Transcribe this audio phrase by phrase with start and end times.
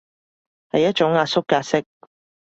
[0.71, 1.85] 係一種壓縮格式